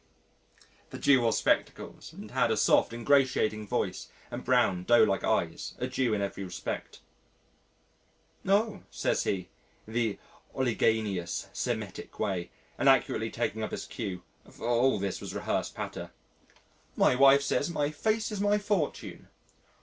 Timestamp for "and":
2.11-2.31, 4.31-4.43, 12.79-12.89